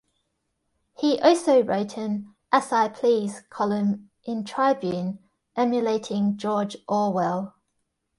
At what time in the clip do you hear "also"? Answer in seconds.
1.19-1.61